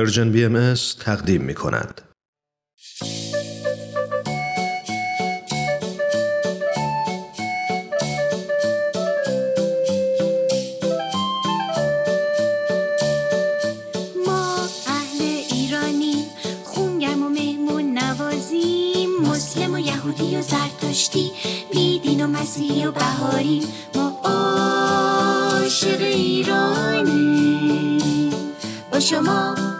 [0.00, 2.00] پرژن بی ام تقدیم می کند.
[19.80, 21.30] یهودی و زرتشتی
[21.72, 23.66] بیدین و مسیحی و بهاری.
[23.94, 27.20] ما عاشق ایرانی
[28.92, 29.79] با شما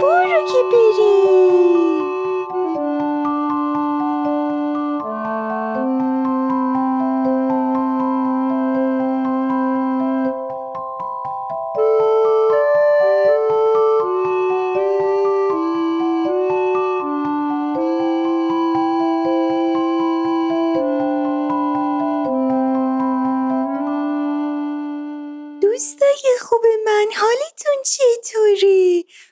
[0.00, 2.05] برو که بریم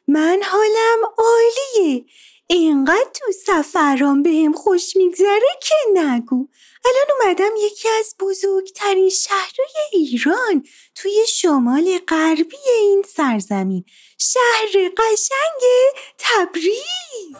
[0.08, 2.04] من حالم عالیه.
[2.46, 6.48] اینقدر تو سفرام بهم خوش میگذره که نگو.
[6.84, 13.84] الان اومدم یکی از بزرگترین شهرهای ایران توی شمال غربی این سرزمین.
[14.18, 15.62] شهر قشنگ
[16.18, 17.34] تبریز!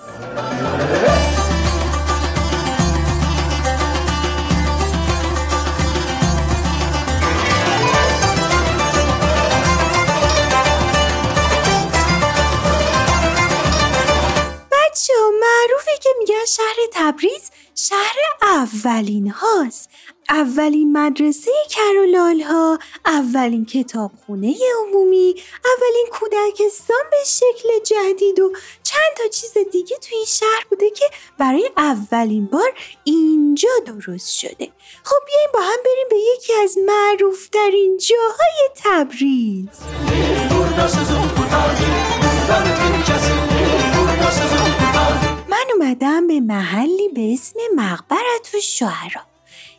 [18.95, 19.91] اولین هاست.
[20.29, 25.35] اولین مدرسه کرولال ها اولین کتابخونه عمومی
[25.65, 28.53] اولین کودکستان به شکل جدید و
[28.83, 31.05] چند تا چیز دیگه توی این شهر بوده که
[31.39, 32.73] برای اولین بار
[33.05, 34.69] اینجا درست شده.
[35.05, 39.69] خب بیایم با هم بریم به یکی از معروفترین جاهای تبریز.
[48.65, 49.23] شعرا.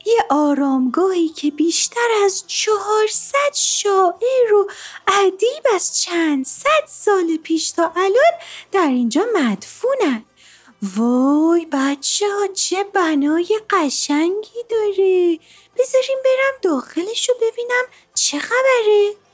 [0.06, 4.70] یه آرامگاهی که بیشتر از چهارصد شاعر و
[5.08, 8.34] ادیب از چند صد سال پیش تا الان
[8.72, 10.26] در اینجا مدفونن.
[10.82, 15.40] وای بچه ها چه بنای قشنگی داره.
[15.78, 19.25] بذاریم برم داخلشو ببینم چه خبره.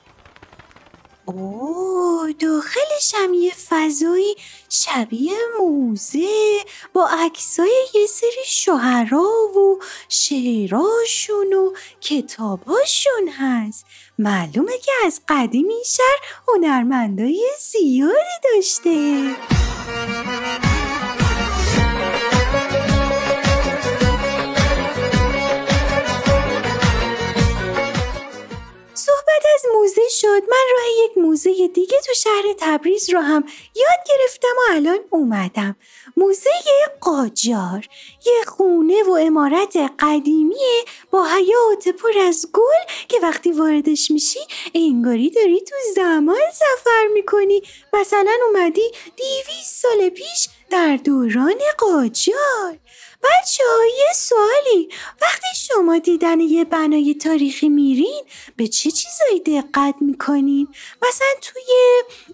[1.37, 4.35] اوه داخلش هم یه فضایی
[4.69, 6.59] شبیه موزه
[6.93, 13.85] با عکسای یه سری شعرا و شعراشون و کتاباشون هست.
[14.19, 19.70] معلومه که از قدیم این شهر هنرمندای زیادی داشته.
[29.61, 33.43] از موزه شد من راه یک موزه دیگه تو شهر تبریز رو هم
[33.75, 35.75] یاد گرفتم و الان اومدم.
[36.17, 36.49] موزه
[37.01, 37.87] قاجار
[38.25, 44.39] یه خونه و امارت قدیمیه با حیات پر از گل که وقتی واردش میشی
[44.75, 47.61] انگاری داری تو زمان سفر می‌کنی.
[47.93, 52.77] مثلا اومدی دیویس سال پیش در دوران قاجار.
[53.23, 53.63] بچه
[53.99, 54.89] یه سوالی
[55.21, 58.23] وقتی شما دیدن یه بنای تاریخی میرین
[58.55, 60.67] به چه چیزایی دقت می‌کنین؟
[61.01, 61.63] مثلا توی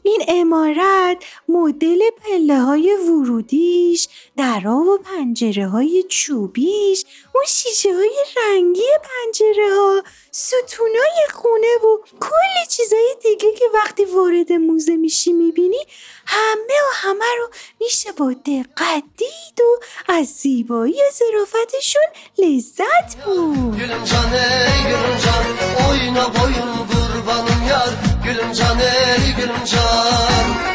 [0.04, 4.08] این امارت مدل پله های ورودیش
[4.38, 7.06] درا و پنجره های چوبیش
[7.36, 14.52] اون شیشه های رنگی پنجره ها ستونای خونه و کلی چیزای دیگه که وقتی وارد
[14.52, 15.86] موزه میشی می‌بینی
[16.26, 17.50] همه و همه رو
[17.82, 20.28] میشه با دقت دید و از
[20.78, 22.04] زیبایی و ظرافتشون
[22.38, 23.78] لذت بود.
[23.78, 25.46] Gülüm can ey gülüm can
[25.90, 27.94] Oyna boyun kurbanım yar.
[28.26, 30.68] Gülüm can ey gülüm can.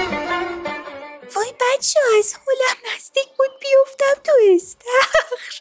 [1.35, 5.55] وای بچه از حولم نزدیک بود بیفتم تو استخر.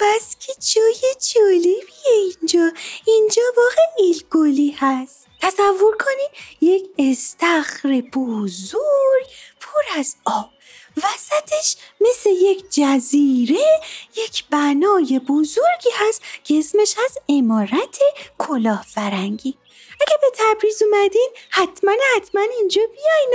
[0.00, 2.72] بس که جای جالبیه اینجا.
[3.06, 5.26] اینجا واقع ایلگولی هست.
[5.42, 6.30] تصور کنید
[6.60, 9.26] یک استخر بزرگ
[9.60, 10.50] پر از آب.
[10.96, 13.80] وسطش مثل یک جزیره
[14.16, 17.98] یک بنای بزرگی هست که اسمش هست امارت
[18.38, 19.58] کلاه فرنگی
[20.00, 23.32] اگه به تبریز اومدین حتما حتما اینجا بیاین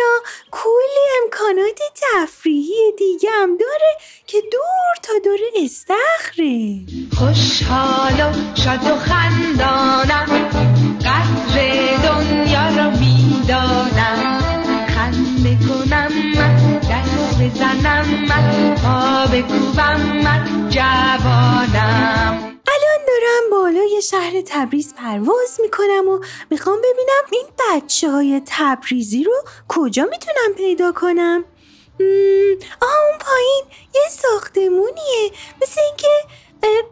[0.52, 6.80] کلی امکانات تفریحی دیگه هم داره که دور تا دور استخره.
[7.18, 10.50] خوشحال و شاد و خندانم
[11.00, 11.58] قدر
[11.98, 14.27] دنیا را می‌دانم.
[17.48, 22.60] بزنم من پا بکوبم من جوانم.
[22.68, 26.20] الان دارم بالای شهر تبریز پرواز می‌کنم و
[26.52, 29.34] می‌خوام ببینم این بچه های تبریزی رو
[29.68, 31.46] کجا می‌تونم پیدا کنم؟
[32.82, 33.64] آه اون پایین
[33.96, 35.32] یه ساختمونیه.
[35.62, 36.08] مثل اینکه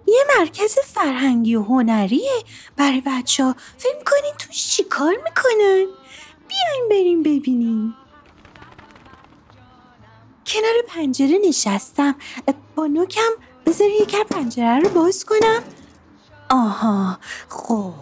[0.08, 2.44] یه مرکز فرهنگی و هنریه.
[2.78, 5.86] برای بچه ها فکر کنین توش چی کار می‌کنن؟
[6.48, 7.96] بیاین بریم ببینیم.
[10.56, 12.16] کنار پنجره نشستم.
[12.76, 13.32] با نوکم
[13.66, 15.64] بذار یکم پنجره رو باز کنم.
[16.50, 17.18] آها
[17.50, 17.94] خب.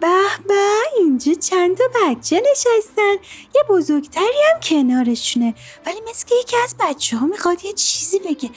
[0.00, 0.08] به
[0.48, 0.54] به
[0.98, 3.14] اینجا چند تا بچه نشستن.
[3.54, 5.54] یه بزرگتری هم کنارشونه.
[5.86, 8.50] ولی مثل که یکی از bachçe ها می‌خواد یه چیزی بگه.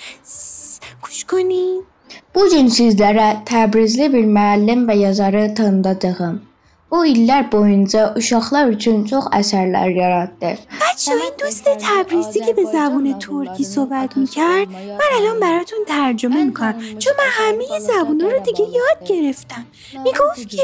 [1.01, 1.83] گوش کنین
[2.35, 6.35] Bu gün sizlərə Təbrizli bir müəllim və yazarı tanıdacağam.
[6.91, 10.51] O illər boyunca uşaqlar üçün çox əsərlər yaratdı.
[10.97, 16.99] بچه این دوست تبریزی که به زبون ترکی صحبت می‌کرد من الان براتون ترجمه می‌کنم
[16.99, 19.65] چون من همه زبونا رو دیگه یاد گرفتم.
[20.03, 20.63] می‌گفت که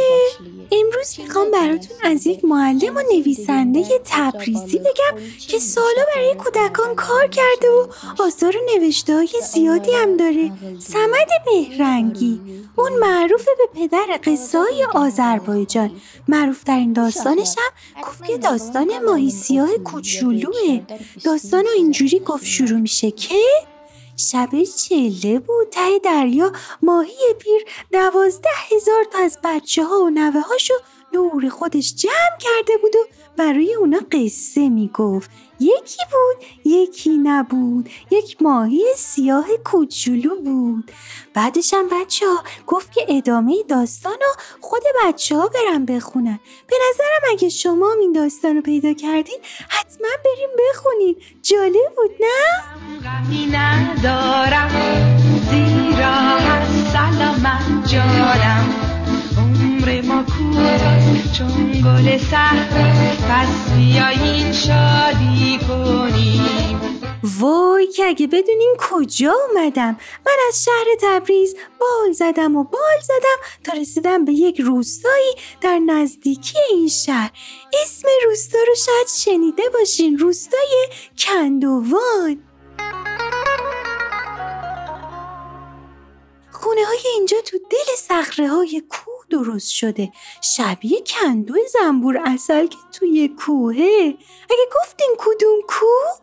[0.72, 7.28] امروز می‌خوام براتون از یک معلم و نویسنده تبریزی بگم که سالا برای کودکان کار
[7.28, 7.88] کرده و
[8.24, 10.52] آثار و نوشته های زیادی هم داره.
[10.80, 12.42] سمد مهرنگی.
[12.76, 15.92] اون معروف به پدر قصه های آذربایجان.
[16.28, 19.70] معروف ترین داستانش هم گفت که داستان ماهی سیاه
[20.24, 20.82] کوچولوه
[21.24, 23.36] داستان اینجوری گفت شروع میشه که
[24.18, 30.42] شب چله بود ته دریا ماهی پیر دوازده هزار تا از بچه ها و نوه
[30.42, 30.74] هاشو
[31.14, 33.00] دور خودش جمع کرده بود و
[33.38, 35.30] برای اونا قصه می‌گفت.
[35.60, 37.90] یکی بود یکی نبود.
[38.12, 40.92] یک ماهی سیاه کوچولو بود.
[41.34, 46.40] بعدش هم بچه ها گفت که ادامه داستان رو خود بچه ها برن بخونن.
[46.68, 49.40] به نظرم اگه شما این داستان رو پیدا کردین
[49.70, 51.16] حتما بریم بخونین.
[51.42, 52.64] جالب بود نه؟
[53.04, 54.70] غمی ندارم
[55.50, 58.93] زیرا هست سلامت جانم.
[59.38, 62.18] عمر ما کوتاست چون گل
[63.30, 66.80] پس بیایین شادی کنیم
[67.40, 69.98] وای که اگه بدونین کجا اومدم.
[70.26, 75.80] من از شهر تبریز بال زدم و بال زدم تا رسیدم به یک روستایی در
[75.80, 77.32] نزدیکی این شهر.
[77.84, 80.18] اسم روستا رو شاید شنیده باشین.
[80.18, 80.88] روستای
[81.18, 82.53] کندوان.
[86.74, 90.12] خونه های اینجا تو دل صخره های کوه درست شده.
[90.42, 94.18] شبیه کندو زنبور اصل که توی کوهه.
[94.50, 96.20] اگه گفتین کدوم کوه؟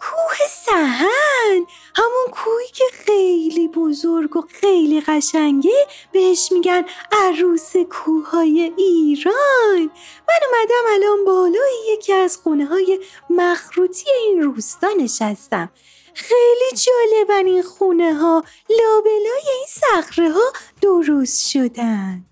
[0.00, 1.66] کوه سهن.
[1.96, 9.90] همون کوهی که خیلی بزرگ و خیلی قشنگه بهش میگن عروس کوههای ایران.
[10.28, 13.00] من اومدم الان بالای یکی از خونه های
[13.30, 15.70] مخروطی این روستا نشستم.
[16.14, 22.24] خیلی جالبن این خونه ها لابلای این صخره ها درست شدن.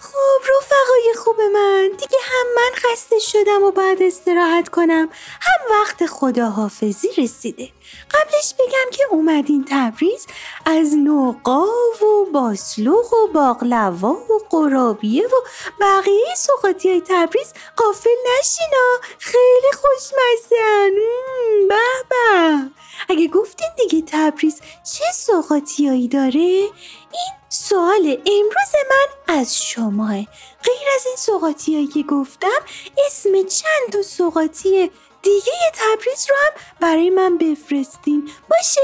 [0.00, 5.08] خب رفقای خوب من دیگه هم من خسته شدم و بعد استراحت کنم.
[5.40, 7.68] هم وقت خداحافظی رسیده.
[8.10, 10.26] قبلش بگم که اومدین تبریز
[10.66, 11.68] از نوقاو
[12.02, 15.36] و باسلوق و باقلوا و قرابیه و
[15.80, 19.08] بقیه سوقاتی های تبریز قافل نشینا.
[19.18, 20.90] خیلی خوشمزن
[21.68, 21.74] به
[22.10, 22.70] به.
[23.08, 24.60] اگه گفتین دیگه تبریز
[24.94, 30.14] چه سوقاتیایی داره؟ این سوال امروز من از شماه.
[30.64, 32.60] غیر از این سوقاتیایی که گفتم
[33.08, 34.90] اسم چند تا سوقاتی
[35.22, 38.30] دیگه تبریز رو هم برای من بفرستین.
[38.50, 38.80] باشه؟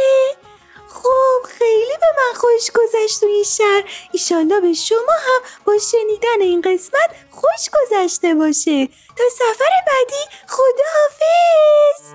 [0.88, 3.84] خب خیلی به من خوش گذشت تو این شهر.
[4.12, 8.86] ایشالله به شما هم با شنیدن این قسمت خوش گذشته باشه.
[8.86, 12.14] تا سفر بعدی خداحافظ!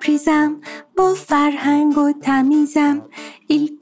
[0.00, 0.60] تبریزم
[0.96, 3.08] با فرهنگ و تمیزم.
[3.46, 3.78] ایل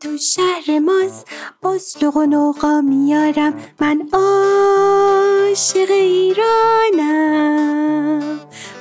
[0.00, 1.26] تو شهر ماست
[1.62, 3.54] باسلوق و نوقا میارم.
[3.80, 7.20] من عاشق ایرانم.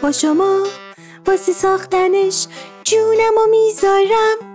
[0.02, 0.64] با شما
[1.28, 2.48] واسه ساختنش
[2.84, 4.55] جونم و می‌ذارم.